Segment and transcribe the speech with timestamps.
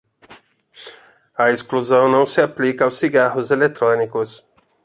[1.37, 4.43] A exclusão não se aplica aos cigarros eletrónicos.